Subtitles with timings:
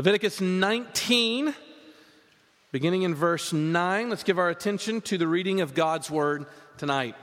[0.00, 1.54] Leviticus 19,
[2.72, 4.08] beginning in verse 9.
[4.08, 6.46] Let's give our attention to the reading of God's word
[6.78, 7.16] tonight.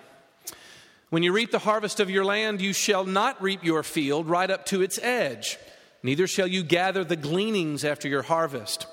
[1.10, 4.52] When you reap the harvest of your land, you shall not reap your field right
[4.52, 5.58] up to its edge,
[6.04, 8.86] neither shall you gather the gleanings after your harvest.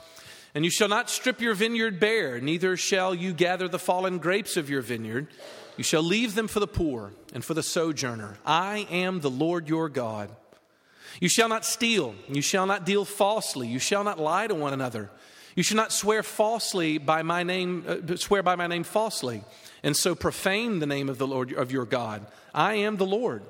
[0.55, 4.57] And you shall not strip your vineyard bare, neither shall you gather the fallen grapes
[4.57, 5.27] of your vineyard.
[5.77, 8.39] You shall leave them for the poor and for the sojourner.
[8.47, 10.31] I am the Lord your God.
[11.21, 12.15] You shall not steal.
[12.29, 13.69] You shall not deal falsely.
[13.69, 15.11] You shall not lie to one another.
[15.55, 19.43] You shall not swear falsely by my name, uh, swear by my name falsely,
[19.83, 22.27] and so profane the name of the Lord of your God.
[22.53, 23.43] I am the Lord.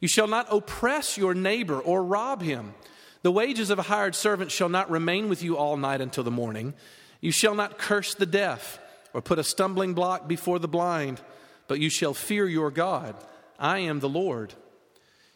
[0.00, 2.74] You shall not oppress your neighbor or rob him.
[3.22, 6.30] The wages of a hired servant shall not remain with you all night until the
[6.30, 6.74] morning.
[7.20, 8.78] You shall not curse the deaf
[9.14, 11.20] or put a stumbling block before the blind,
[11.66, 13.16] but you shall fear your God.
[13.58, 14.52] I am the Lord.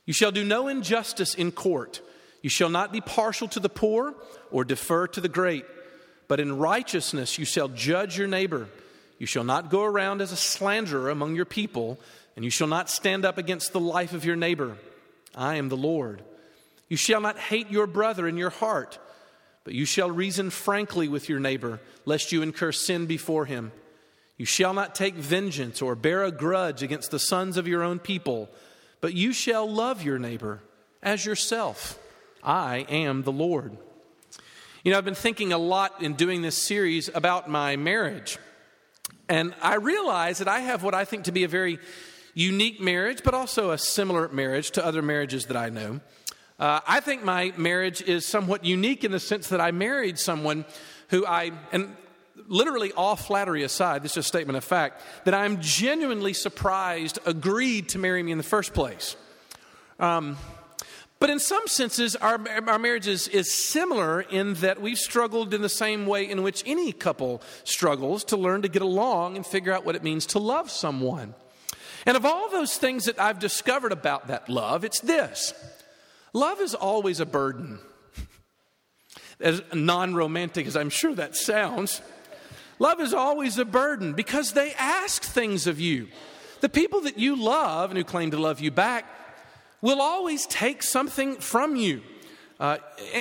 [0.08, 2.00] You shall do no injustice in court.
[2.40, 4.14] You shall not be partial to the poor
[4.50, 5.66] or defer to the great,
[6.28, 8.68] but in righteousness you shall judge your neighbor.
[9.18, 12.00] You shall not go around as a slanderer among your people,
[12.36, 14.78] and you shall not stand up against the life of your neighbor.
[15.34, 16.22] I am the Lord.
[16.88, 18.98] You shall not hate your brother in your heart,
[19.62, 23.72] but you shall reason frankly with your neighbor, lest you incur sin before him.
[24.38, 27.98] You shall not take vengeance or bear a grudge against the sons of your own
[27.98, 28.48] people
[29.00, 30.62] but you shall love your neighbor
[31.02, 31.98] as yourself.
[32.42, 33.76] I am the Lord.
[34.84, 38.38] You know, I've been thinking a lot in doing this series about my marriage.
[39.28, 41.78] And I realize that I have what I think to be a very
[42.34, 46.00] unique marriage, but also a similar marriage to other marriages that I know.
[46.58, 50.64] Uh, I think my marriage is somewhat unique in the sense that I married someone
[51.10, 51.96] who I, and
[52.48, 57.90] literally all flattery aside, this is a statement of fact, that I'm genuinely surprised agreed
[57.90, 59.16] to marry me in the first place.
[60.00, 60.36] Um,
[61.20, 65.62] but in some senses, our, our marriage is, is similar in that we've struggled in
[65.62, 69.72] the same way in which any couple struggles to learn to get along and figure
[69.72, 71.34] out what it means to love someone.
[72.06, 75.52] And of all those things that I've discovered about that love, it's this
[76.32, 77.80] love is always a burden.
[79.40, 82.00] As non romantic as I'm sure that sounds,
[82.78, 86.08] Love is always a burden because they ask things of you.
[86.60, 89.04] The people that you love and who claim to love you back
[89.80, 92.02] will always take something from you.
[92.58, 92.78] Uh,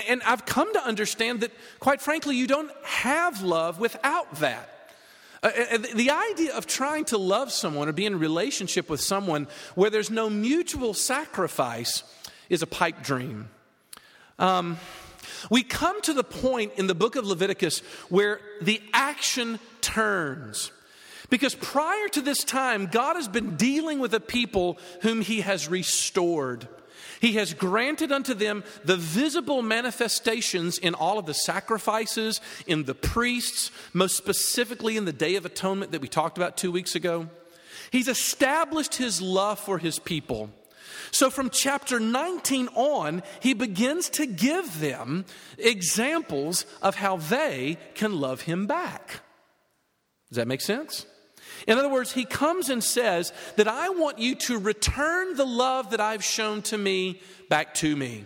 [0.08, 4.70] and I've come to understand that, quite frankly, you don't have love without that.
[5.44, 9.00] Uh, uh the idea of trying to love someone or be in a relationship with
[9.00, 12.04] someone where there's no mutual sacrifice
[12.50, 13.50] is a pipe dream.
[14.40, 14.78] Um,
[15.50, 17.80] we come to the point in the book of Leviticus
[18.10, 20.72] where the action turns.
[21.30, 25.68] Because prior to this time, God has been dealing with a people whom He has
[25.68, 26.68] restored.
[27.20, 32.96] He has granted unto them the visible manifestations in all of the sacrifices, in the
[32.96, 37.28] priests, most specifically in the Day of Atonement that we talked about two weeks ago.
[37.92, 40.52] He's established His love for His people.
[41.12, 45.26] So from chapter 19 on, he begins to give them
[45.58, 49.22] examples of how they can love him back.
[50.30, 51.06] Does that make sense?
[51.68, 55.92] In other words, he comes and says that I want you to return the love
[55.92, 58.26] that I've shown to me back to me.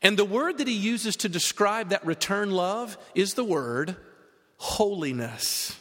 [0.00, 3.96] And the word that he uses to describe that return love is the word
[4.56, 5.78] holiness.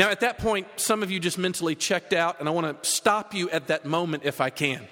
[0.00, 2.88] Now, at that point, some of you just mentally checked out, and I want to
[2.88, 4.88] stop you at that moment if I can.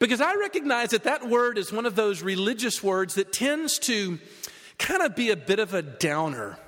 [0.00, 4.18] Because I recognize that that word is one of those religious words that tends to
[4.76, 6.58] kind of be a bit of a downer.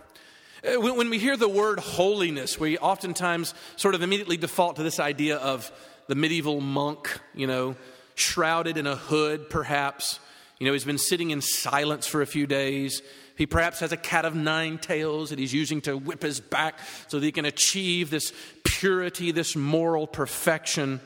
[0.63, 5.01] Uh, when we hear the word holiness, we oftentimes sort of immediately default to this
[5.01, 5.73] idea of
[6.07, 7.75] the medieval monk, you know,
[8.15, 10.21] shrouded in a hood, perhaps.
[10.61, 13.03] You know, he's been sitting in silence for a few days.
[13.41, 16.79] He perhaps has a cat of nine tails that he's using to whip his back
[17.09, 18.35] so that he can achieve this
[18.65, 21.01] purity, this moral perfection.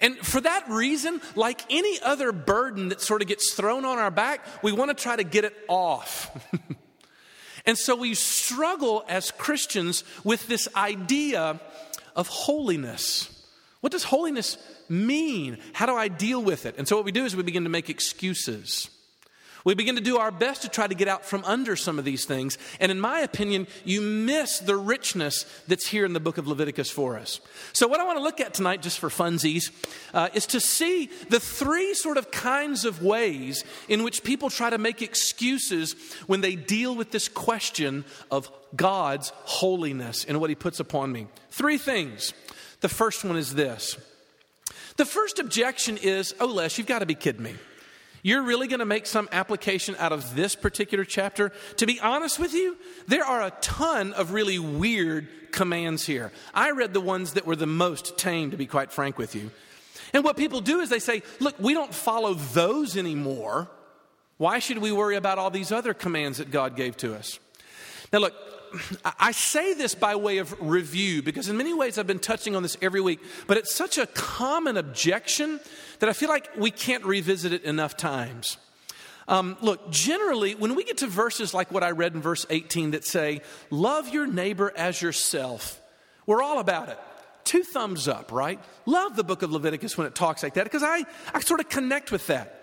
[0.00, 4.12] And for that reason, like any other burden that sort of gets thrown on our
[4.12, 6.30] back, we want to try to get it off.
[7.66, 11.60] and so we struggle as Christians with this idea
[12.14, 13.48] of holiness.
[13.80, 14.58] What does holiness
[14.88, 15.58] mean?
[15.72, 16.76] How do I deal with it?
[16.78, 18.90] And so what we do is we begin to make excuses.
[19.66, 22.04] We begin to do our best to try to get out from under some of
[22.04, 22.56] these things.
[22.78, 26.88] And in my opinion, you miss the richness that's here in the book of Leviticus
[26.88, 27.40] for us.
[27.72, 29.72] So, what I want to look at tonight, just for funsies,
[30.14, 34.70] uh, is to see the three sort of kinds of ways in which people try
[34.70, 35.96] to make excuses
[36.28, 41.26] when they deal with this question of God's holiness and what He puts upon me.
[41.50, 42.34] Three things.
[42.82, 43.98] The first one is this.
[44.96, 47.56] The first objection is, oh, Les, you've got to be kidding me.
[48.26, 51.52] You're really going to make some application out of this particular chapter?
[51.76, 52.76] To be honest with you,
[53.06, 56.32] there are a ton of really weird commands here.
[56.52, 59.52] I read the ones that were the most tame, to be quite frank with you.
[60.12, 63.68] And what people do is they say, look, we don't follow those anymore.
[64.38, 67.38] Why should we worry about all these other commands that God gave to us?
[68.12, 68.34] Now, look,
[69.18, 72.62] I say this by way of review because, in many ways, I've been touching on
[72.62, 75.60] this every week, but it's such a common objection
[75.98, 78.58] that I feel like we can't revisit it enough times.
[79.28, 82.92] Um, look, generally, when we get to verses like what I read in verse 18
[82.92, 83.40] that say,
[83.70, 85.80] Love your neighbor as yourself,
[86.26, 86.98] we're all about it.
[87.44, 88.58] Two thumbs up, right?
[88.86, 91.68] Love the book of Leviticus when it talks like that because I, I sort of
[91.68, 92.55] connect with that.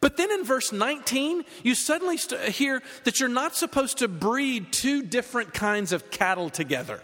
[0.00, 4.72] But then in verse 19, you suddenly st- hear that you're not supposed to breed
[4.72, 7.00] two different kinds of cattle together.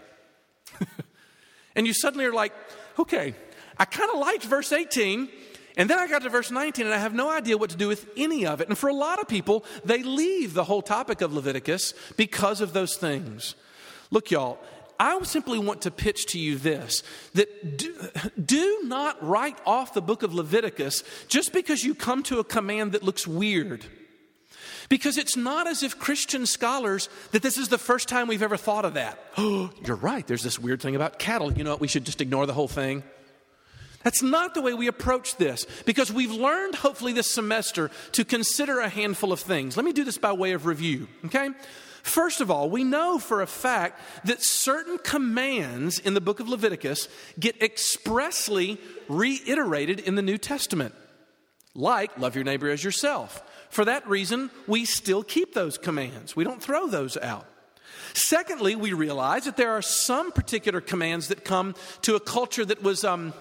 [1.75, 2.53] and you suddenly are like,
[2.99, 3.35] okay,
[3.77, 5.29] I kind of liked verse 18.
[5.77, 7.87] And then I got to verse 19 and I have no idea what to do
[7.87, 8.69] with any of it.
[8.69, 12.71] And for a lot of people, they leave the whole topic of Leviticus because of
[12.71, 13.55] those things.
[14.11, 14.59] Look, y'all,
[14.99, 17.03] I simply want to pitch to you this
[17.33, 17.93] that do,
[18.43, 22.91] do, not write off the book of Leviticus just because you come to a command
[22.93, 23.85] that looks weird.
[24.87, 28.57] Because it's not as if Christian scholars that this is the first time we've ever
[28.57, 29.19] thought of that.
[29.37, 31.51] Oh, you're right, there's this weird thing about cattle.
[31.51, 31.81] You know what?
[31.81, 33.03] We should just ignore the whole thing.
[34.03, 38.79] That's not the way we approach this because we've learned, hopefully, this semester to consider
[38.79, 39.75] a handful of things.
[39.75, 41.49] Let me do this by way of review, okay?
[42.05, 46.47] First of all, we know for a fact that certain commands in the book of
[46.47, 47.09] Leviticus
[47.39, 48.77] get expressly
[49.09, 50.93] reiterated in the New Testament,
[51.73, 53.41] like love your neighbor as yourself.
[53.71, 57.47] For that reason, we still keep those commands, we don't throw those out.
[58.13, 61.73] Secondly, we realize that there are some particular commands that come
[62.03, 63.33] to a culture that was um,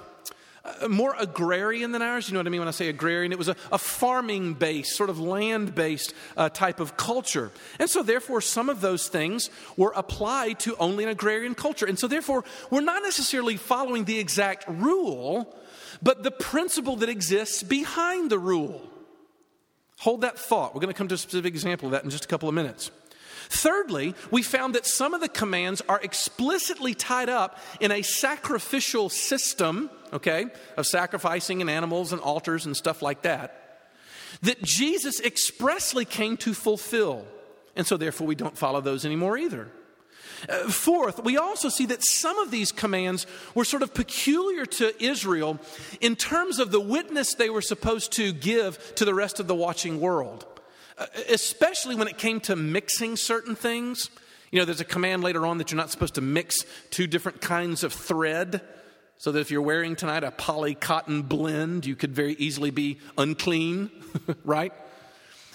[0.89, 2.29] more agrarian than ours.
[2.29, 3.33] You know what I mean when I say agrarian?
[3.33, 7.53] It was a, a farming based, sort of land based uh, type of culture.
[7.79, 11.87] And so, therefore, some of those things were applied to only an agrarian culture.
[11.87, 15.55] And so, therefore, we're not necessarily following the exact rule,
[16.03, 18.83] but the principle that exists behind the rule.
[19.99, 20.75] Hold that thought.
[20.75, 22.55] We're going to come to a specific example of that in just a couple of
[22.55, 22.91] minutes.
[23.49, 29.09] Thirdly, we found that some of the commands are explicitly tied up in a sacrificial
[29.09, 30.47] system, okay,
[30.77, 33.61] of sacrificing and animals and altars and stuff like that,
[34.43, 37.27] that Jesus expressly came to fulfill.
[37.77, 39.71] And so, therefore, we don't follow those anymore either.
[40.49, 45.03] Uh, fourth, we also see that some of these commands were sort of peculiar to
[45.03, 45.59] Israel
[46.01, 49.55] in terms of the witness they were supposed to give to the rest of the
[49.55, 50.47] watching world.
[50.97, 54.11] Uh, especially when it came to mixing certain things.
[54.53, 57.41] You know, there's a command later on that you're not supposed to mix two different
[57.41, 58.61] kinds of thread.
[59.19, 62.99] So that if you're wearing tonight a poly cotton blend, you could very easily be
[63.17, 63.91] unclean,
[64.45, 64.73] right?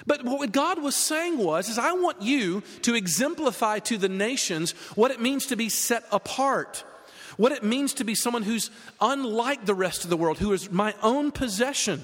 [0.05, 4.71] But what God was saying was, is I want you to exemplify to the nations
[4.95, 6.83] what it means to be set apart.
[7.37, 10.71] What it means to be someone who's unlike the rest of the world, who is
[10.71, 12.01] my own possession.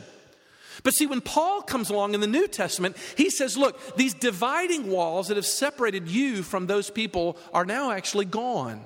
[0.86, 4.88] But see, when Paul comes along in the New Testament, he says, look, these dividing
[4.88, 8.86] walls that have separated you from those people are now actually gone.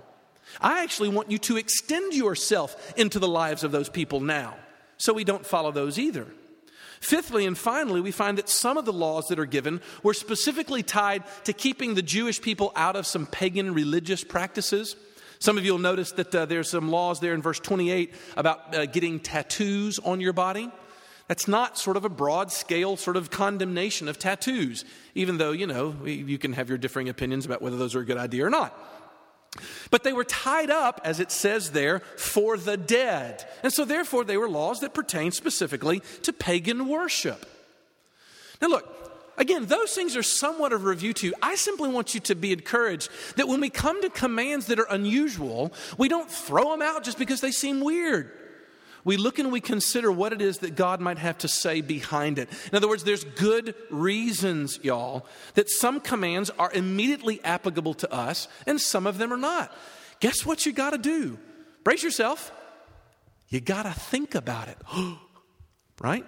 [0.62, 4.56] I actually want you to extend yourself into the lives of those people now.
[4.98, 6.25] So we don't follow those either.
[7.01, 10.84] Fifthly and finally, we find that some of the laws that are given were specifically
[10.84, 14.96] tied to keeping the Jewish people out of some pagan religious practices.
[15.39, 18.74] Some of you will notice that uh, there's some laws there in verse 28 about
[18.74, 20.72] uh, getting tattoos on your body.
[21.29, 24.83] That's not sort of a broad scale sort of condemnation of tattoos,
[25.13, 28.05] even though, you know, you can have your differing opinions about whether those are a
[28.05, 28.75] good idea or not.
[29.91, 33.48] But they were tied up, as it says there, for the dead.
[33.62, 37.45] And so, therefore, they were laws that pertain specifically to pagan worship.
[38.59, 41.36] Now, look, again, those things are somewhat of review to you.
[41.43, 44.88] I simply want you to be encouraged that when we come to commands that are
[44.89, 48.31] unusual, we don't throw them out just because they seem weird
[49.03, 52.38] we look and we consider what it is that God might have to say behind
[52.39, 52.50] it.
[52.72, 58.48] In other words, there's good reasons, y'all, that some commands are immediately applicable to us
[58.65, 59.74] and some of them are not.
[60.20, 61.38] Guess what you got to do?
[61.84, 62.51] Brace yourself.
[63.48, 64.77] You got to think about it.
[66.01, 66.25] right?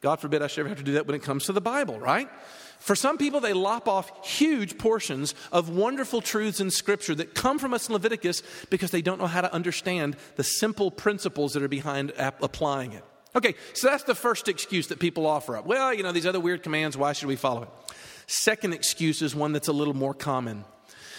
[0.00, 1.98] God forbid I should ever have to do that when it comes to the Bible,
[1.98, 2.28] right?
[2.82, 7.60] For some people, they lop off huge portions of wonderful truths in Scripture that come
[7.60, 11.62] from us in Leviticus because they don't know how to understand the simple principles that
[11.62, 13.04] are behind applying it.
[13.36, 15.64] Okay, so that's the first excuse that people offer up.
[15.64, 17.68] Well, you know, these other weird commands, why should we follow it?
[18.26, 20.64] Second excuse is one that's a little more common.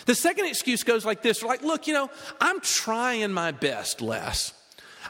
[0.06, 2.10] The second excuse goes like this like, look, you know,
[2.42, 4.54] I'm trying my best, Les.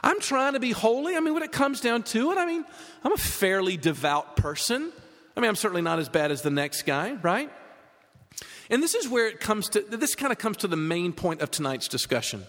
[0.04, 1.16] I'm trying to be holy.
[1.16, 2.64] I mean, when it comes down to it, I mean,
[3.02, 4.92] I'm a fairly devout person.
[5.36, 7.50] I mean, I'm certainly not as bad as the next guy, right?
[8.70, 11.40] And this is where it comes to, this kind of comes to the main point
[11.40, 12.44] of tonight's discussion.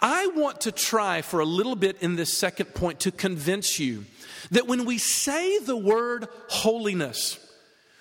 [0.00, 4.04] I want to try for a little bit in this second point to convince you
[4.50, 7.38] that when we say the word holiness,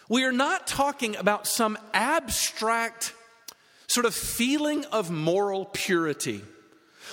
[0.10, 3.14] we are not talking about some abstract
[3.88, 6.42] sort of feeling of moral purity.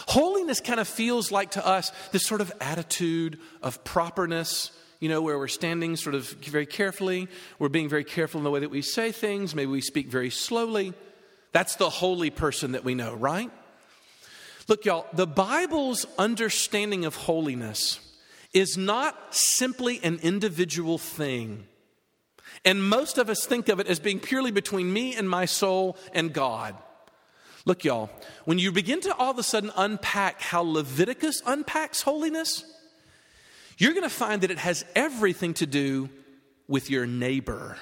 [0.07, 5.23] Holiness kind of feels like to us this sort of attitude of properness, you know,
[5.23, 7.29] where we're standing sort of very carefully.
[7.59, 9.55] We're being very careful in the way that we say things.
[9.55, 10.93] Maybe we speak very slowly.
[11.53, 13.51] That's the holy person that we know, right?
[14.67, 18.01] Look, y'all, the Bible's understanding of holiness
[18.53, 21.67] is not simply an individual thing.
[22.65, 25.97] And most of us think of it as being purely between me and my soul
[26.13, 26.75] and God.
[27.65, 28.11] Look, y'all,
[28.45, 32.65] when you begin to all of a sudden unpack how Leviticus unpacks holiness,
[33.79, 36.11] you're going to find that it has everything to do
[36.67, 37.79] with your neighbor.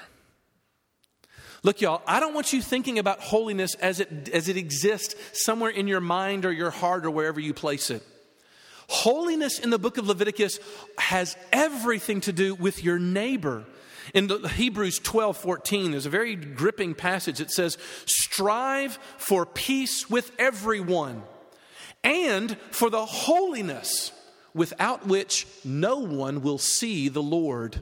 [1.63, 5.71] Look, y'all, I don't want you thinking about holiness as it, as it exists somewhere
[5.71, 8.03] in your mind or your heart or wherever you place it.
[8.87, 10.59] Holiness in the book of Leviticus
[10.97, 13.65] has everything to do with your neighbor.
[14.13, 17.41] In the Hebrews 12 14, there's a very gripping passage.
[17.41, 21.23] It says, Strive for peace with everyone
[22.03, 24.13] and for the holiness
[24.57, 27.79] without which no one will see the Lord.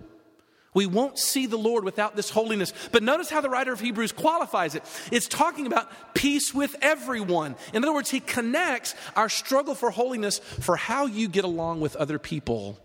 [0.76, 2.74] We won't see the Lord without this holiness.
[2.92, 4.84] But notice how the writer of Hebrews qualifies it.
[5.10, 7.56] It's talking about peace with everyone.
[7.74, 11.96] In other words, he connects our struggle for holiness for how you get along with
[11.96, 12.78] other people.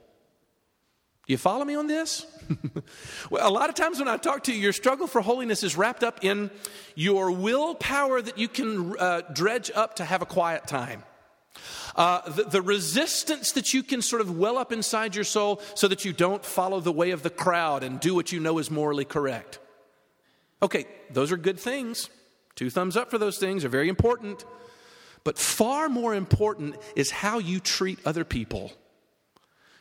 [1.26, 2.26] Do You follow me on this?
[3.30, 5.76] well, a lot of times when I talk to you, your struggle for holiness is
[5.76, 6.50] wrapped up in
[6.94, 11.02] your willpower that you can uh, dredge up to have a quiet time.
[12.00, 15.86] Uh, the, the, resistance that you can sort of well up inside your soul so
[15.86, 18.70] that you don't follow the way of the crowd and do what you know is
[18.70, 19.58] morally correct.
[20.62, 22.08] Okay, those are good things.
[22.54, 24.46] Two thumbs up for those things are very important.
[25.24, 28.72] But far more important is how you treat other people.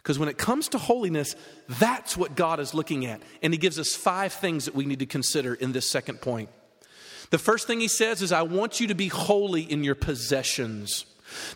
[0.03, 1.37] Because when it comes to holiness,
[1.69, 3.21] that's what God is looking at.
[3.41, 6.49] And He gives us five things that we need to consider in this second point.
[7.29, 11.05] The first thing He says is, I want you to be holy in your possessions.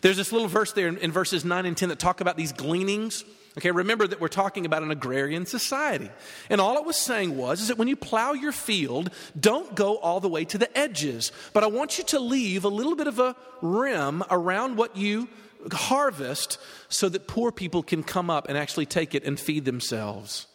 [0.02, 2.52] There's this little verse there in, in, verses 9 and 10 that talk about these
[2.52, 3.24] gleanings.
[3.56, 6.10] Okay, remember that we're talking about an agrarian society.
[6.50, 9.96] And all it was saying was is that when you plow your field, don't go
[9.96, 13.06] all the way to the edges, but I want you to leave a little bit
[13.06, 15.28] of a rim around what you
[15.72, 20.46] harvest so that poor people can come up and actually take it and feed themselves.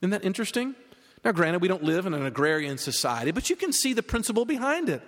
[0.00, 0.74] Isn't that interesting?
[1.24, 4.44] Now, granted, we don't live in an agrarian society, but you can see the principle
[4.44, 5.02] behind it.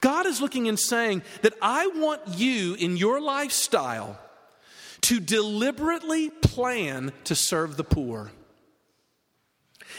[0.00, 4.18] God is looking and saying that I want you in your lifestyle
[5.02, 8.30] to deliberately plan to serve the poor.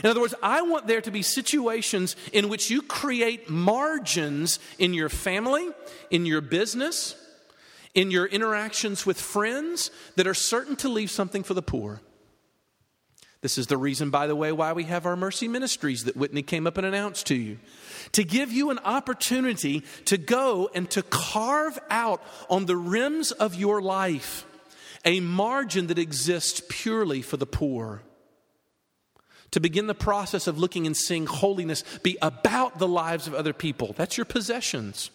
[0.03, 4.93] In other words, I want there to be situations in which you create margins in
[4.93, 5.69] your family,
[6.09, 7.15] in your business,
[7.93, 12.01] in your interactions with friends that are certain to leave something for the poor.
[13.45, 16.41] This is the reason, by the way, why we have our mercy ministries that Whitney
[16.41, 17.59] came up and announced to you
[18.13, 23.53] to give you an opportunity to go and to carve out on the rims of
[23.53, 24.47] your life
[25.05, 28.01] a margin that exists purely for the poor.
[29.51, 33.53] To begin the process of looking and seeing holiness be about the lives of other
[33.53, 33.93] people.
[33.95, 35.11] That's your possessions.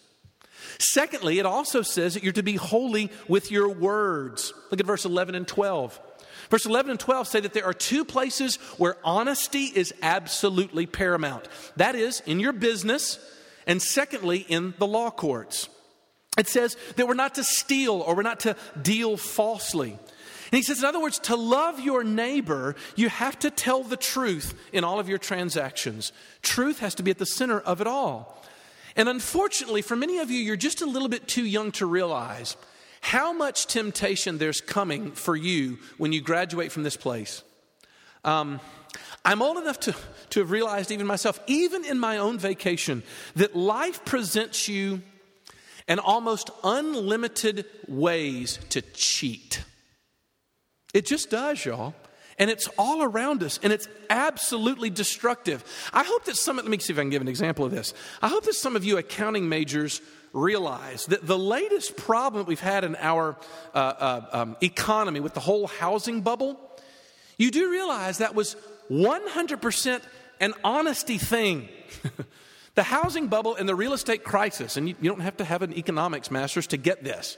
[0.79, 4.53] Secondly, it also says that you're to be holy with your words.
[4.71, 5.99] Look at verse 11 and 12.
[6.51, 11.47] Verse 11 and 12 say that there are two places where honesty is absolutely paramount
[11.77, 13.17] that is, in your business,
[13.65, 15.69] and secondly, in the law courts.
[16.37, 19.91] It says that we're not to steal or we're not to deal falsely.
[19.91, 23.95] And he says, in other words, to love your neighbor, you have to tell the
[23.95, 26.11] truth in all of your transactions.
[26.41, 28.43] Truth has to be at the center of it all.
[28.97, 32.57] And unfortunately, for many of you, you're just a little bit too young to realize
[33.01, 37.43] how much temptation there's coming for you when you graduate from this place.
[38.23, 38.59] Um,
[39.25, 39.95] I'm old enough to,
[40.31, 43.03] to have realized, even myself, even in my own vacation,
[43.35, 45.01] that life presents you
[45.87, 49.63] an almost unlimited ways to cheat.
[50.93, 51.95] It just does, y'all.
[52.37, 55.63] And it's all around us, and it's absolutely destructive.
[55.93, 57.93] I hope that some, let me see if I can give an example of this.
[58.21, 60.01] I hope that some of you accounting majors
[60.33, 63.37] realize that the latest problem we've had in our
[63.73, 66.59] uh, uh, um, economy with the whole housing bubble,
[67.37, 68.55] you do realize that was
[68.89, 70.01] 100%
[70.39, 71.69] an honesty thing.
[72.75, 75.61] the housing bubble and the real estate crisis, and you, you don't have to have
[75.61, 77.37] an economics master's to get this.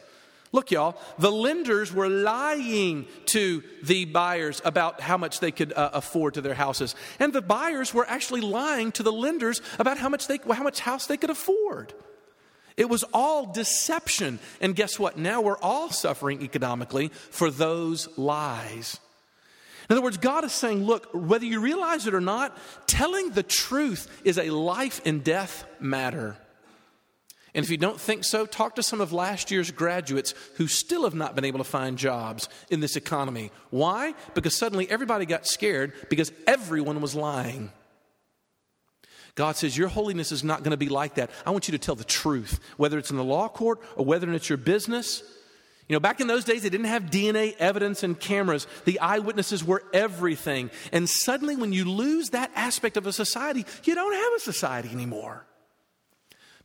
[0.52, 5.90] Look, y'all, the lenders were lying to the buyers about how much they could uh,
[5.94, 6.94] afford to their houses.
[7.20, 10.80] And the buyers were actually lying to the lenders about how much, they, how much
[10.80, 11.94] house they could afford.
[12.78, 14.40] It was all deception.
[14.62, 15.18] And guess what?
[15.18, 19.00] Now we're all suffering economically for those lies.
[19.90, 23.44] In other words, God is saying, look, whether you realize it or not, telling the
[23.44, 26.38] truth is a life and death matter.
[27.54, 31.04] And if you don't think so, talk to some of last year's graduates who still
[31.04, 33.52] have not been able to find jobs in this economy.
[33.70, 34.16] Why?
[34.34, 37.72] Because suddenly everybody got scared because everyone was lying.
[39.36, 41.32] God says, Your holiness is not going to be like that.
[41.46, 44.32] I want you to tell the truth, whether it's in the law court or whether
[44.32, 45.24] it's your business.
[45.90, 48.68] You know, back in those days, they didn't have DNA evidence and cameras.
[48.86, 50.72] The eyewitnesses were everything.
[50.94, 54.90] And suddenly, when you lose that aspect of a society, you don't have a society
[54.92, 55.46] anymore.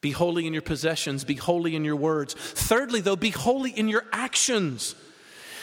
[0.01, 2.35] Be holy in your possessions, be holy in your words.
[2.35, 4.95] Thirdly, though, be holy in your actions.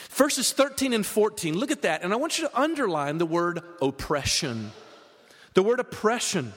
[0.10, 2.04] Verses 13 and 14, look at that.
[2.04, 4.72] And I want you to underline the word oppression.
[5.54, 6.54] The word oppression.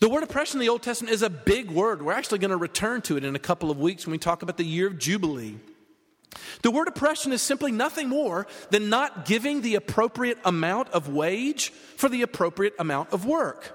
[0.00, 2.02] The word oppression in the Old Testament is a big word.
[2.02, 4.42] We're actually going to return to it in a couple of weeks when we talk
[4.42, 5.56] about the year of Jubilee.
[6.62, 11.70] The word oppression is simply nothing more than not giving the appropriate amount of wage
[11.70, 13.74] for the appropriate amount of work.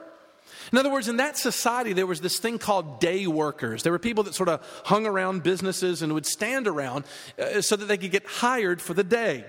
[0.71, 3.83] In other words, in that society, there was this thing called day workers.
[3.83, 7.03] There were people that sort of hung around businesses and would stand around
[7.37, 9.43] uh, so that they could get hired for the day.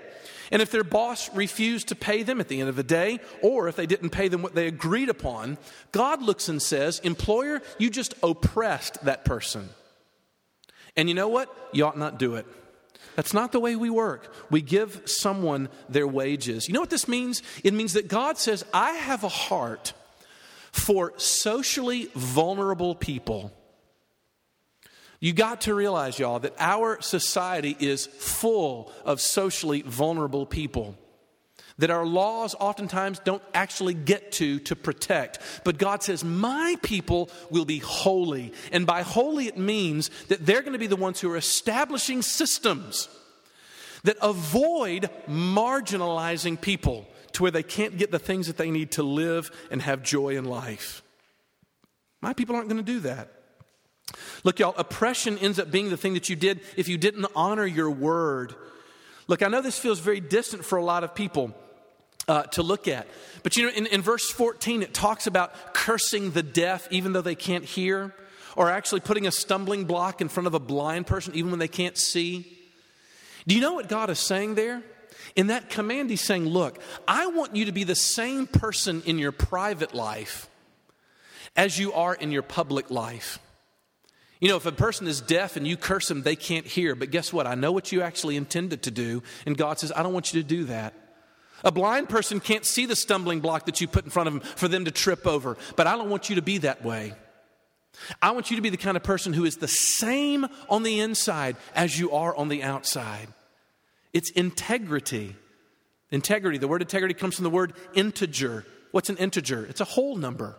[0.50, 3.68] And if their boss refused to pay them at the end of the day, or
[3.68, 5.58] if they didn't pay them what they agreed upon,
[5.92, 9.68] God looks and says, Employer, you just oppressed that person.
[10.96, 11.54] And you know what?
[11.72, 12.46] You ought not do it.
[13.16, 14.32] That's not the way we work.
[14.50, 16.68] We give someone their wages.
[16.68, 17.42] You know what this means?
[17.62, 19.92] It means that God says, I have a heart
[20.72, 23.52] for socially vulnerable people.
[25.20, 30.96] You got to realize, y'all, that our society is full of socially vulnerable people
[31.78, 35.38] that our laws oftentimes don't actually get to to protect.
[35.64, 38.52] But God says, My people will be holy.
[38.70, 42.22] And by holy, it means that they're going to be the ones who are establishing
[42.22, 43.08] systems
[44.04, 49.02] that avoid marginalizing people to where they can't get the things that they need to
[49.02, 51.02] live and have joy in life.
[52.20, 53.33] My people aren't going to do that.
[54.42, 57.66] Look, y'all, oppression ends up being the thing that you did if you didn't honor
[57.66, 58.54] your word.
[59.26, 61.54] Look, I know this feels very distant for a lot of people.
[62.26, 63.06] Uh, to look at.
[63.42, 67.20] But you know, in, in verse 14, it talks about cursing the deaf even though
[67.20, 68.14] they can't hear,
[68.56, 71.68] or actually putting a stumbling block in front of a blind person even when they
[71.68, 72.50] can't see.
[73.46, 74.82] Do you know what God is saying there?
[75.36, 79.18] In that command, he's saying, Look, I want you to be the same person in
[79.18, 80.48] your private life
[81.56, 83.38] as you are in your public life.
[84.40, 86.94] You know, if a person is deaf and you curse them, they can't hear.
[86.94, 87.46] But guess what?
[87.46, 89.22] I know what you actually intended to do.
[89.46, 90.94] And God says, I don't want you to do that.
[91.62, 94.42] A blind person can't see the stumbling block that you put in front of them
[94.56, 95.56] for them to trip over.
[95.76, 97.14] But I don't want you to be that way.
[98.20, 101.00] I want you to be the kind of person who is the same on the
[101.00, 103.28] inside as you are on the outside.
[104.12, 105.36] It's integrity.
[106.10, 108.66] Integrity, the word integrity comes from the word integer.
[108.90, 109.64] What's an integer?
[109.64, 110.56] It's a whole number.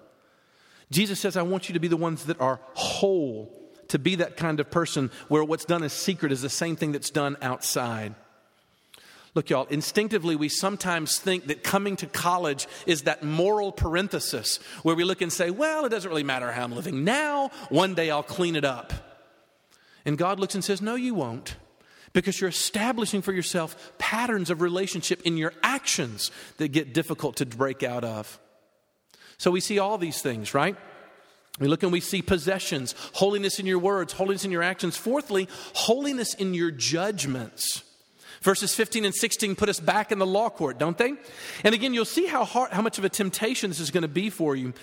[0.92, 3.54] Jesus says, I want you to be the ones that are whole,
[3.96, 6.92] to be that kind of person where what's done in secret is the same thing
[6.92, 8.14] that's done outside.
[9.36, 14.98] Look, y'all, instinctively, we sometimes think that coming to college is that moral parenthesis where
[14.98, 17.52] we look and say, well, it doesn't really matter how I'm living now.
[17.70, 18.92] One day I'll clean it up.
[20.04, 21.56] And God looks and says, no, you won't
[22.12, 27.46] because you're establishing for yourself patterns of relationship in your actions that get difficult to
[27.46, 28.42] break out of.
[29.38, 30.76] So we see all these things, right?
[31.60, 34.98] We look and we see possessions, holiness in your words, holiness in your actions.
[34.98, 37.84] Fourthly, holiness in your judgments.
[38.42, 41.14] Verses 15 and 16 put us back in the law court, don't they?
[41.64, 44.08] And again, you'll see how hard, how much of a temptation this is going to
[44.08, 44.74] be for you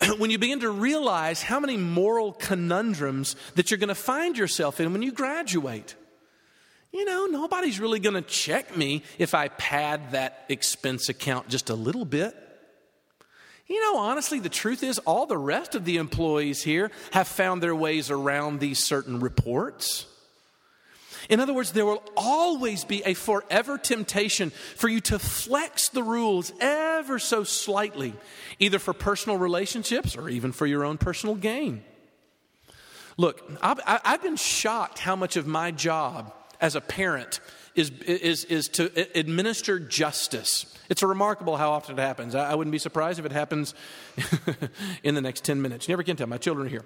[0.18, 4.80] when you begin to realize how many moral conundrums that you're going to find yourself
[4.80, 5.94] in when you graduate
[6.92, 11.68] you know, nobody's really going to check me if I pad that expense account just
[11.70, 12.34] a little bit.
[13.68, 17.62] You know, honestly, the truth is, all the rest of the employees here have found
[17.62, 20.06] their ways around these certain reports.
[21.28, 26.02] In other words, there will always be a forever temptation for you to flex the
[26.02, 28.14] rules ever so slightly,
[28.58, 31.84] either for personal relationships or even for your own personal gain.
[33.18, 37.40] Look, I've, I've been shocked how much of my job as a parent
[37.78, 40.66] is, is, is to administer justice.
[40.88, 42.34] It's remarkable how often it happens.
[42.34, 43.74] I, wouldn't be surprised if it happens
[45.02, 45.88] in the next 10 minutes.
[45.88, 46.26] You never can tell.
[46.26, 46.84] My children are here.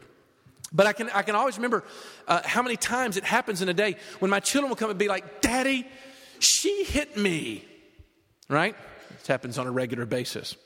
[0.73, 1.85] But I can, I can always remember
[2.27, 4.99] uh, how many times it happens in a day when my children will come and
[4.99, 5.87] be like, Daddy,
[6.39, 7.65] she hit me.
[8.49, 8.75] Right?
[9.19, 10.57] This happens on a regular basis.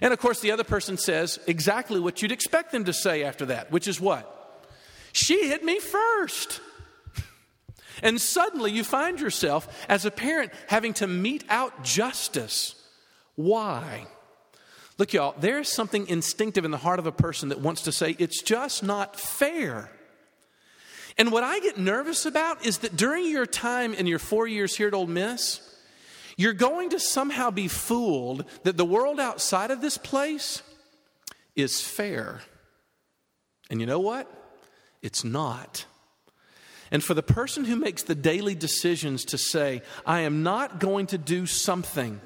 [0.00, 3.46] And of course, the other person says exactly what you'd expect them to say after
[3.46, 4.32] that, which is what?
[5.12, 6.60] She hit me first.
[8.02, 12.74] And suddenly you find yourself, as a parent, having to mete out justice.
[13.34, 14.06] Why?
[14.98, 18.16] Look, y'all, there's something instinctive in the heart of a person that wants to say,
[18.18, 19.90] it's just not fair.
[21.18, 24.76] And what I get nervous about is that during your time in your four years
[24.76, 25.60] here at Ole Miss,
[26.36, 30.62] you're going to somehow be fooled that the world outside of this place
[31.54, 32.40] is fair.
[33.70, 34.30] And you know what?
[35.02, 35.86] It's not.
[36.90, 41.06] And for the person who makes the daily decisions to say, I am not going
[41.08, 42.20] to do something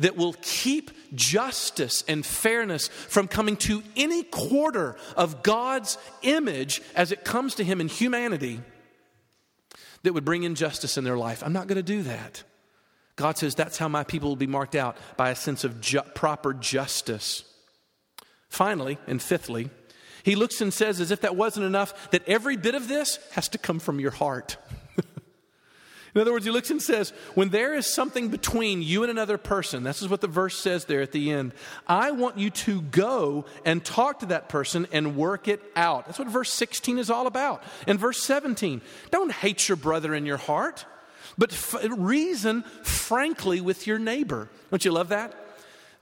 [0.00, 7.12] that will keep justice and fairness from coming to any quarter of God's image as
[7.12, 8.60] it comes to Him in humanity,
[10.02, 11.42] that would bring injustice in their life.
[11.44, 12.42] I'm not going to do that.
[13.16, 16.02] God says that's how my people will be marked out by a sense of ju-
[16.14, 17.44] proper justice.
[18.48, 19.70] Finally, and fifthly,
[20.26, 23.48] he looks and says, as if that wasn't enough, that every bit of this has
[23.50, 24.56] to come from your heart.
[26.16, 29.38] In other words, he looks and says, when there is something between you and another
[29.38, 31.52] person, this is what the verse says there at the end,
[31.86, 36.06] I want you to go and talk to that person and work it out.
[36.06, 37.62] That's what verse 16 is all about.
[37.86, 38.80] And verse 17,
[39.12, 40.86] don't hate your brother in your heart,
[41.38, 44.48] but f- reason frankly with your neighbor.
[44.72, 45.45] Don't you love that?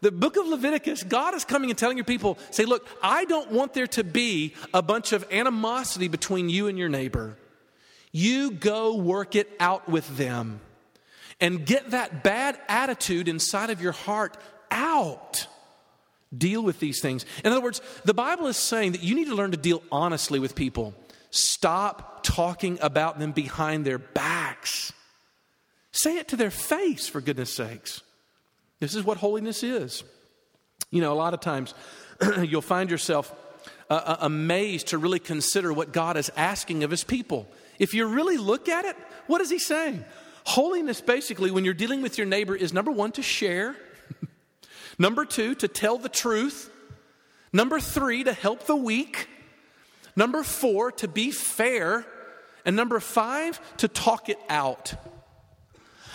[0.04, 3.50] The book of Leviticus, God is coming and telling your people, say, look, I don't
[3.50, 7.38] want there to be a bunch of animosity between you and your neighbor.
[8.12, 10.60] You go work it out with them
[11.40, 14.36] and get that bad attitude inside of your heart
[14.70, 15.46] out.
[16.36, 17.24] Deal with these things.
[17.42, 20.38] In other words, the Bible is saying that you need to learn to deal honestly
[20.38, 20.92] with people.
[21.30, 24.92] Stop talking about them behind their backs.
[25.92, 28.02] Say it to their face, for goodness sakes.
[28.80, 30.04] This is what holiness is.
[30.90, 31.74] You know, a lot of times
[32.42, 33.34] you'll find yourself
[33.90, 37.48] uh, uh, amazed to really consider what God is asking of his people.
[37.78, 40.04] If you really look at it, what is he saying?
[40.44, 43.76] Holiness, basically, when you're dealing with your neighbor, is number one, to share,
[44.98, 46.70] number two, to tell the truth,
[47.52, 49.28] number three, to help the weak,
[50.16, 52.06] number four, to be fair,
[52.64, 54.94] and number five, to talk it out.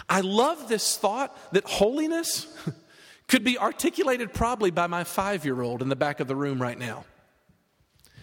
[0.09, 2.47] I love this thought that holiness
[3.27, 6.61] could be articulated probably by my five year old in the back of the room
[6.61, 7.05] right now.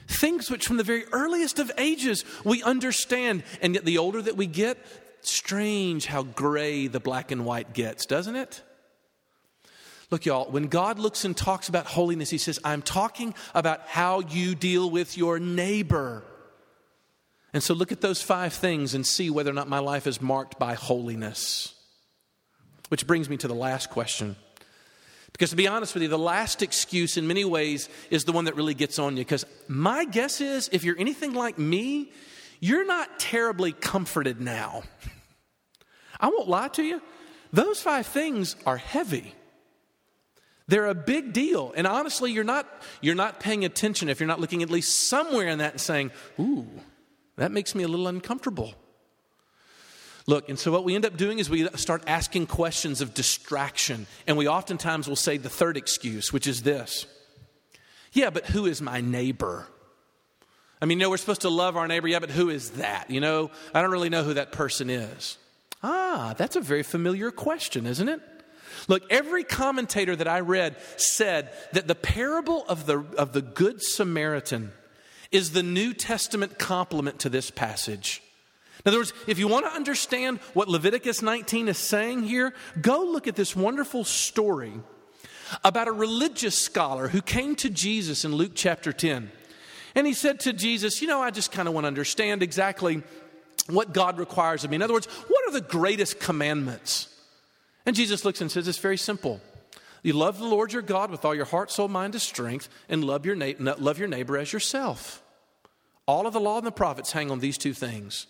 [0.09, 4.37] Things which, from the very earliest of ages, we understand, and yet the older that
[4.37, 4.79] we get,
[5.21, 8.63] strange how gray the black and white gets, doesn't it?
[10.11, 14.21] Look, y'all, when God looks and talks about holiness, He says, I'm talking about how
[14.21, 16.23] you deal with your neighbor.
[17.53, 20.21] And so look at those five things and see whether or not my life is
[20.21, 21.75] marked by holiness.
[22.89, 24.37] Which brings me to the last question.
[25.33, 28.47] Because to be honest with you, the last excuse in many ways is the one
[28.47, 29.25] that really gets on you.
[29.25, 32.11] Because my guess is if you're anything like me,
[32.61, 34.83] you're not terribly comforted now.
[36.19, 37.03] I won't lie to you.
[37.53, 39.35] Those five things are heavy.
[40.69, 41.73] They're a big deal.
[41.77, 42.67] And honestly, you're not,
[43.01, 46.11] you're not paying attention if you're not looking at least somewhere in that and saying,
[46.41, 46.67] ooh,
[47.37, 48.75] that makes me a little uncomfortable.
[50.29, 54.07] Look, and so what we end up doing is we start asking questions of distraction.
[54.27, 57.07] And we oftentimes will say the third excuse, which is this
[58.13, 59.67] Yeah, but who is my neighbor?
[60.81, 62.09] I mean, you know, we're supposed to love our neighbor.
[62.09, 63.11] Yeah, but who is that?
[63.11, 65.39] You know, I don't really know who that person is.
[65.83, 68.21] Ah, that's a very familiar question, isn't it?
[68.89, 73.83] Look, every commentator that I read said that the parable of the, of the Good
[73.83, 74.73] Samaritan
[75.33, 78.23] is the New Testament complement to this passage.
[78.87, 83.03] In other words, if you want to understand what Leviticus 19 is saying here, go
[83.03, 84.73] look at this wonderful story
[85.65, 89.33] about a religious scholar who came to Jesus in Luke chapter 10.
[89.97, 93.03] And he said to Jesus, You know, I just kind of want to understand exactly
[93.69, 94.77] what God requires of me.
[94.77, 97.09] In other words, what are the greatest commandments?
[97.87, 99.41] And Jesus looks and says, It's very simple.
[100.05, 103.03] You love the Lord your God with all your heart, soul, mind, and strength, and
[103.03, 105.25] love your, na- love your neighbor as yourself.
[106.07, 108.29] All of the law and the prophets hang on these two things.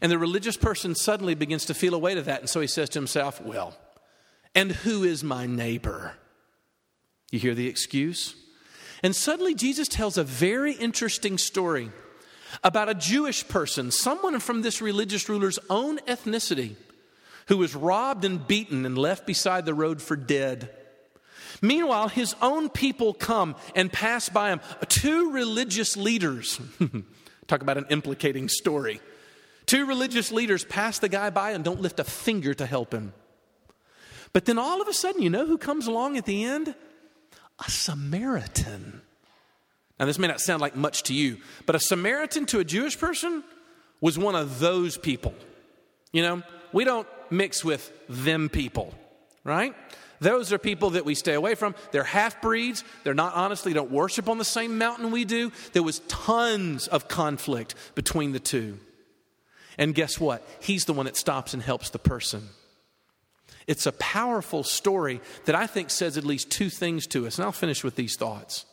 [0.00, 2.40] And the religious person suddenly begins to feel a weight of that.
[2.40, 3.76] And so he says to himself, Well,
[4.54, 6.14] and who is my neighbor?
[7.30, 8.34] You hear the excuse?
[9.02, 11.90] And suddenly Jesus tells a very interesting story
[12.64, 16.76] about a Jewish person, someone from this religious ruler's own ethnicity,
[17.46, 20.70] who was robbed and beaten and left beside the road for dead.
[21.60, 24.60] Meanwhile, his own people come and pass by him.
[24.88, 26.60] Two religious leaders,
[27.46, 29.00] talk about an implicating story.
[29.68, 33.12] Two religious leaders pass the guy by and don't lift a finger to help him.
[34.32, 36.74] But then all of a sudden, you know who comes along at the end?
[37.58, 39.02] A Samaritan.
[40.00, 42.98] Now, this may not sound like much to you, but a Samaritan to a Jewish
[42.98, 43.44] person
[44.00, 45.34] was one of those people.
[46.12, 48.94] You know, we don't mix with them people,
[49.44, 49.74] right?
[50.18, 51.74] Those are people that we stay away from.
[51.90, 52.84] They're half breeds.
[53.04, 55.52] They're not honestly, don't worship on the same mountain we do.
[55.74, 58.78] There was tons of conflict between the two.
[59.78, 60.46] And guess what?
[60.60, 62.48] He's the one that stops and helps the person.
[63.68, 67.38] It's a powerful story that I think says at least two things to us.
[67.38, 68.64] And I'll finish with these thoughts.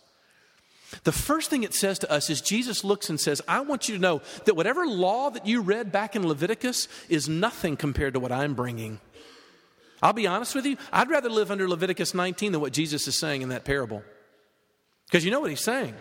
[1.04, 3.96] The first thing it says to us is Jesus looks and says, I want you
[3.96, 8.20] to know that whatever law that you read back in Leviticus is nothing compared to
[8.20, 9.00] what I'm bringing.
[10.02, 13.18] I'll be honest with you, I'd rather live under Leviticus 19 than what Jesus is
[13.18, 14.04] saying in that parable.
[15.08, 15.94] Because you know what he's saying.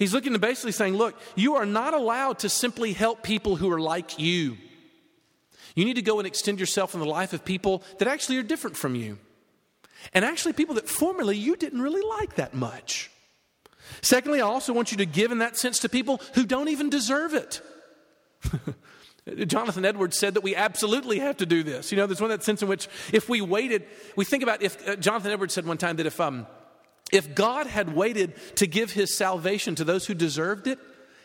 [0.00, 3.70] He's looking to basically saying, look, you are not allowed to simply help people who
[3.70, 4.56] are like you.
[5.74, 8.42] You need to go and extend yourself in the life of people that actually are
[8.42, 9.18] different from you.
[10.14, 13.10] And actually, people that formerly you didn't really like that much.
[14.00, 16.88] Secondly, I also want you to give in that sense to people who don't even
[16.88, 17.60] deserve it.
[19.46, 21.92] Jonathan Edwards said that we absolutely have to do this.
[21.92, 23.84] You know, there's one that sense in which if we waited,
[24.16, 26.46] we think about if uh, Jonathan Edwards said one time that if um,
[27.12, 30.78] if God had waited to give his salvation to those who deserved it,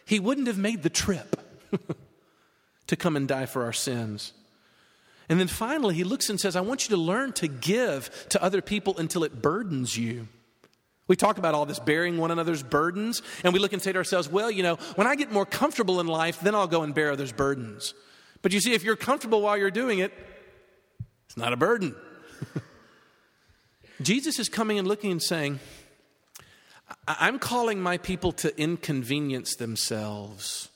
[0.05, 1.39] he wouldn't have made the trip
[2.87, 4.33] to come and die for our sins.
[5.27, 8.43] And then finally, he looks and says, I want you to learn to give to
[8.43, 10.27] other people until it burdens you.
[11.07, 13.97] We talk about all this bearing one another's burdens, and we look and say to
[13.97, 16.95] ourselves, well, you know, when I get more comfortable in life, then I'll go and
[16.95, 17.93] bear others' burdens.
[18.41, 20.13] But you see, if you're comfortable while you're doing it,
[21.27, 21.95] it's not a burden.
[24.01, 25.59] Jesus is coming and looking and saying,
[27.07, 30.69] I'm calling my people to inconvenience themselves,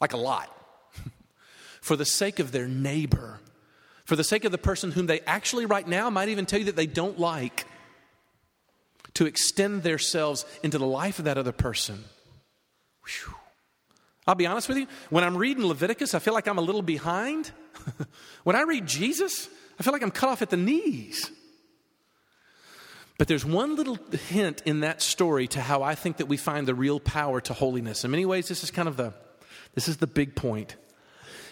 [0.00, 0.50] like a lot,
[1.80, 3.40] for the sake of their neighbor,
[4.04, 6.66] for the sake of the person whom they actually, right now, might even tell you
[6.66, 7.66] that they don't like
[9.14, 12.04] to extend themselves into the life of that other person.
[13.06, 13.34] Whew.
[14.26, 16.82] I'll be honest with you, when I'm reading Leviticus, I feel like I'm a little
[16.82, 17.50] behind.
[18.44, 21.30] when I read Jesus, I feel like I'm cut off at the knees.
[23.16, 23.98] But there's one little
[24.28, 27.52] hint in that story to how I think that we find the real power to
[27.52, 28.04] holiness.
[28.04, 29.12] In many ways, this is kind of the
[29.74, 30.76] this is the big point.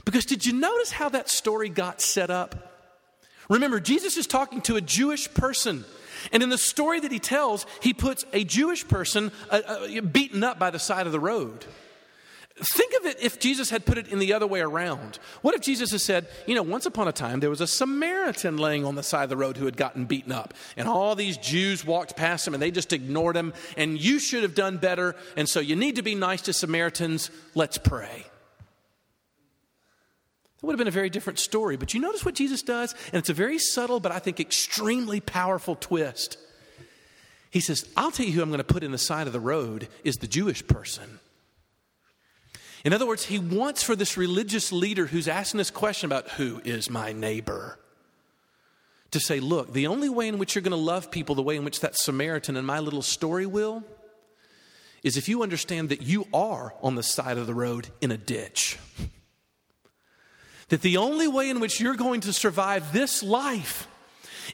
[0.05, 2.73] Because did you notice how that story got set up?
[3.49, 5.85] Remember, Jesus is talking to a Jewish person
[6.31, 10.45] and in the story that he tells, he puts a Jewish person uh, uh, beaten
[10.45, 11.65] up by the side of the road.
[12.65, 15.19] Think of it if Jesus had put it in the other way around.
[15.41, 18.57] What if Jesus had said, you know, once upon a time there was a Samaritan
[18.57, 21.37] laying on the side of the road who had gotten beaten up, and all these
[21.37, 25.17] Jews walked past him and they just ignored him, and you should have done better,
[25.37, 27.31] and so you need to be nice to Samaritans.
[27.55, 28.27] Let's pray.
[30.63, 31.77] It would have been a very different story.
[31.77, 32.95] But you notice what Jesus does?
[33.07, 36.39] And it's a very subtle, but I think extremely powerful twist.
[37.51, 39.41] He says, I'll tell you who I'm going to put in the side of the
[39.41, 41.19] road is the Jewish person.
[42.85, 46.61] In other words, he wants for this religious leader who's asking this question about who
[46.65, 47.79] is my neighbor
[49.13, 51.57] to say, look, the only way in which you're going to love people the way
[51.57, 53.85] in which that Samaritan in my little story will
[55.03, 58.17] is if you understand that you are on the side of the road in a
[58.17, 58.79] ditch.
[60.69, 63.87] That the only way in which you're going to survive this life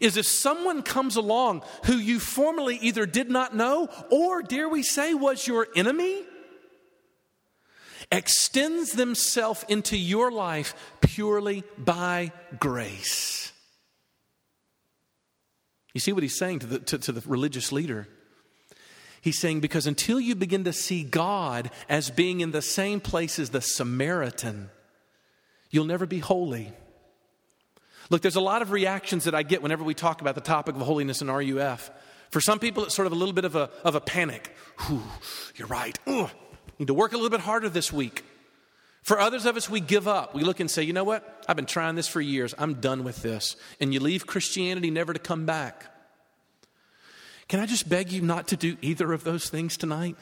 [0.01, 4.83] is if someone comes along who you formerly either did not know or, dare we
[4.83, 6.25] say, was your enemy,
[8.11, 13.53] extends themselves into your life purely by grace.
[15.95, 18.09] You see what he's saying to the, to, to the religious leader?
[19.21, 23.39] He's saying, because until you begin to see God as being in the same place
[23.39, 24.71] as the Samaritan,
[25.71, 26.73] You'll never be holy.
[28.11, 30.75] Look, there's a lot of reactions that I get whenever we talk about the topic
[30.75, 31.91] of holiness in RUF.
[32.31, 34.55] For some people, it's sort of a little bit of a, of a panic.
[35.57, 35.99] You're right.
[36.79, 38.25] Need to work a little bit harder this week.
[39.03, 40.35] For others of us, we give up.
[40.35, 41.45] We look and say, you know what?
[41.49, 42.55] I've been trying this for years.
[42.59, 43.57] I'm done with this.
[43.81, 45.87] And you leave Christianity never to come back.
[47.49, 50.17] Can I just beg you not to do either of those things tonight?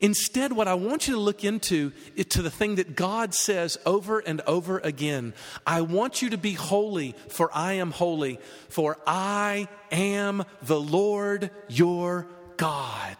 [0.00, 3.78] Instead, what I want you to look into is to the thing that God says
[3.84, 5.34] over and over again.
[5.66, 11.50] I want you to be holy, for I am holy, for I am the Lord
[11.68, 13.16] your God.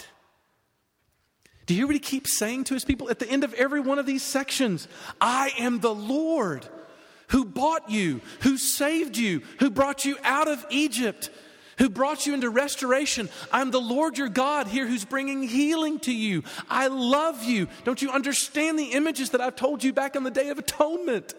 [1.69, 3.81] Do you hear what he keeps saying to his people at the end of every
[3.81, 4.89] one of these sections?
[5.21, 6.67] I am the Lord
[7.27, 11.29] who bought you, who saved you, who brought you out of Egypt
[11.77, 13.29] who brought you into restoration.
[13.53, 16.43] I'm the Lord your God here who's bringing healing to you.
[16.69, 17.69] I love you.
[17.85, 21.35] Don't you understand the images that I've told you back on the Day of Atonement?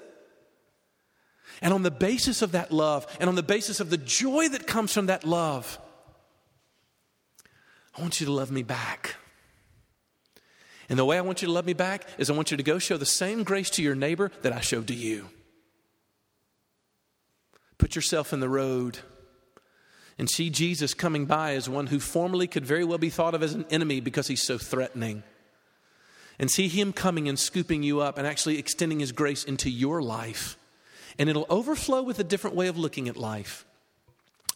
[1.62, 4.66] And on the basis of that love, and on the basis of the joy that
[4.66, 5.78] comes from that love,
[7.98, 9.18] I want you to love me back.
[10.90, 12.64] And the way I want you to love me back is I want you to
[12.64, 15.30] go show the same grace to your neighbor that I showed to you.
[17.78, 19.00] Put yourself in the road
[20.18, 23.42] and see Jesus coming by as one who formerly could very well be thought of
[23.42, 25.24] as an enemy because he's so threatening.
[26.38, 30.02] And see him coming and scooping you up and actually extending his grace into your
[30.02, 30.58] life.
[31.18, 33.66] And it'll overflow with a different way of looking at life.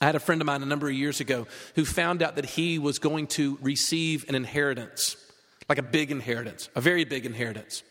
[0.02, 2.46] I had a friend of mine a number of years ago who found out that
[2.46, 5.16] he was going to receive an inheritance,
[5.70, 7.84] like a big inheritance, a very big inheritance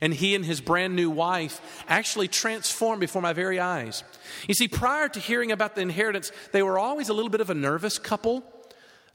[0.00, 4.04] and he and his brand new wife actually transformed before my very eyes.
[4.46, 7.50] You see, prior to hearing about the inheritance, they were always a little bit of
[7.50, 8.44] a nervous couple.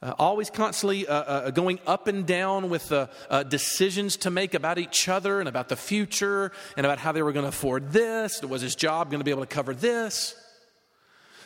[0.01, 4.53] Uh, always constantly uh, uh, going up and down with uh, uh, decisions to make
[4.53, 7.93] about each other and about the future and about how they were going to afford
[7.93, 8.41] this.
[8.41, 10.35] Was his job going to be able to cover this?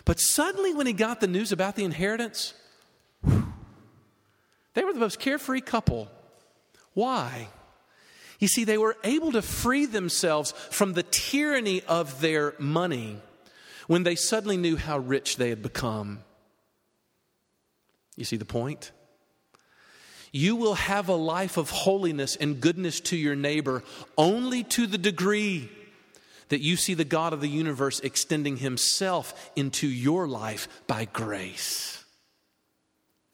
[0.05, 2.55] But suddenly, when he got the news about the inheritance,
[3.23, 3.53] whew,
[4.73, 6.09] they were the most carefree couple.
[6.97, 7.49] Why?
[8.39, 13.21] You see, they were able to free themselves from the tyranny of their money
[13.85, 16.23] when they suddenly knew how rich they had become.
[18.15, 18.91] You see the point?
[20.31, 23.83] You will have a life of holiness and goodness to your neighbor
[24.17, 25.69] only to the degree
[26.49, 32.03] that you see the God of the universe extending himself into your life by grace.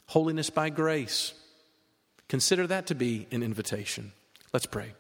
[0.08, 1.34] Holiness by grace.
[2.28, 4.12] Consider that to be an invitation.
[4.52, 4.94] Let's pray.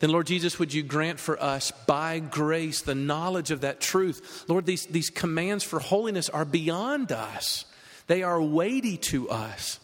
[0.00, 4.44] Then, Lord Jesus, would you grant for us by grace the knowledge of that truth?
[4.48, 7.66] Lord, these, these commands for holiness are beyond us,
[8.06, 9.78] they are weighty to us.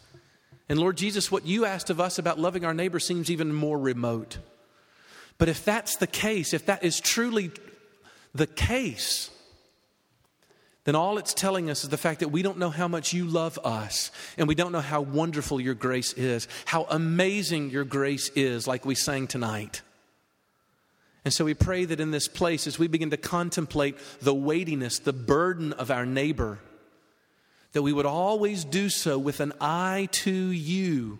[0.69, 3.79] And Lord Jesus, what you asked of us about loving our neighbor seems even more
[3.79, 4.39] remote.
[5.39, 7.53] But if that's the case, if that is truly
[8.35, 9.31] the case,
[10.87, 13.27] then all it's telling us is the fact that we don't know how much you
[13.27, 18.31] love us, and we don't know how wonderful your grace is, how amazing your grace
[18.31, 19.83] is, like we sang tonight.
[21.25, 25.01] And so we pray that in this place, as we begin to contemplate the weightiness,
[25.01, 26.61] the burden of our neighbor,
[27.73, 31.19] that we would always do so with an eye to you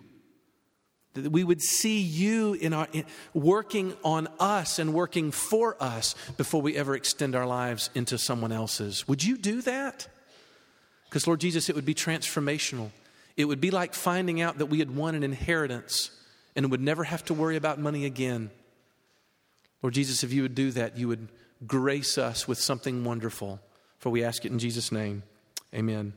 [1.23, 6.15] that we would see you in our in, working on us and working for us
[6.37, 9.07] before we ever extend our lives into someone else's.
[9.07, 10.07] Would you do that?
[11.09, 12.91] Because, Lord Jesus, it would be transformational.
[13.35, 16.11] It would be like finding out that we had won an inheritance
[16.55, 18.49] and would never have to worry about money again.
[19.81, 21.27] Lord Jesus, if you would do that, you would
[21.65, 23.59] grace us with something wonderful.
[23.99, 25.23] For we ask it in Jesus' name.
[25.73, 26.13] Amen.